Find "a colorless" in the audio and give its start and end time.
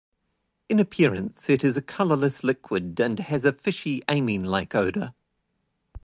1.77-2.43